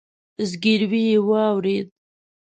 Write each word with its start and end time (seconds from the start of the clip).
ځګيروی 0.51 1.01
يې 1.09 1.17
واورېد. 1.27 1.87